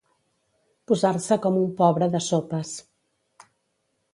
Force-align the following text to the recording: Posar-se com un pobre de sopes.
Posar-se 0.91 1.37
com 1.43 1.59
un 1.65 1.69
pobre 1.81 2.09
de 2.15 2.23
sopes. 2.29 2.73